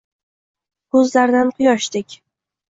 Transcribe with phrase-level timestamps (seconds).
[0.95, 2.19] Ko‘zlaridan quyoshdek